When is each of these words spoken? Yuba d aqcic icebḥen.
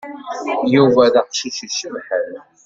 Yuba 0.73 1.03
d 1.13 1.15
aqcic 1.21 1.57
icebḥen. 1.67 2.29